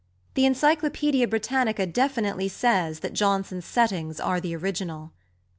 The 0.33 0.47
Encyclopaedia 0.47 1.27
Britannica 1.27 1.85
definitely 1.85 2.47
says 2.47 3.01
that 3.01 3.13
Johnson's 3.13 3.65
settings 3.65 4.19
are 4.19 4.41
the 4.41 4.55
original. 4.55 5.11